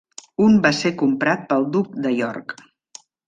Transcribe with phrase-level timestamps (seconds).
[0.45, 2.57] Un va ser comprat pel Duc de York.